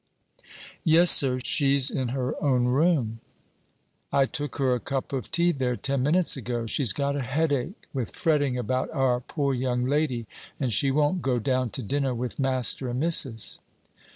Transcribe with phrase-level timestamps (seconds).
[0.83, 3.19] "Yes, sir; she's in her own room.
[4.11, 6.65] I took her a cup of tea there ten minutes ago.
[6.65, 10.25] She's got a headache with fretting about our poor young lady,
[10.59, 13.59] and she won't go down to dinner with master and missus."